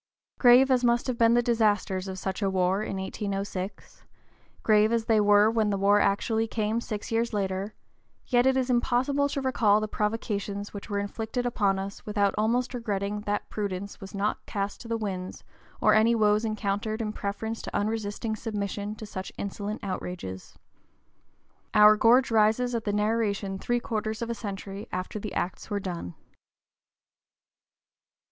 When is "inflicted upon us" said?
10.97-12.03